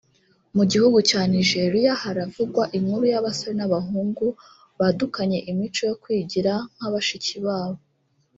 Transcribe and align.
Mu 0.55 0.63
gihugu 0.71 0.97
cya 1.09 1.21
Nigeria 1.33 1.91
haravugwa 2.01 2.63
inkuru 2.77 3.03
y’abasore 3.11 3.53
n’abahungu 3.57 4.27
badukanye 4.79 5.39
imico 5.51 5.79
yo 5.89 5.95
kwigira 6.01 6.53
nka 6.75 6.87
bashiki 6.93 7.35
babo 7.45 7.77